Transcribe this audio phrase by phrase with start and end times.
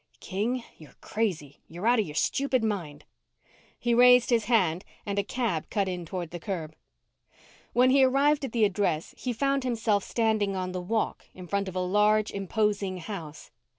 [0.19, 1.59] King, you're crazy.
[1.67, 3.05] You're out of your stupid mind.
[3.77, 6.73] He raised his hand and a cab cut in toward the curb.
[7.73, 11.67] When he arrived at the address, he found himself standing on the walk in front
[11.67, 13.51] of a large, imposing house.